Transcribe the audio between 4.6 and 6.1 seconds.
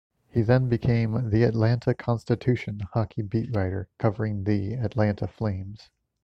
"Atlanta Flames".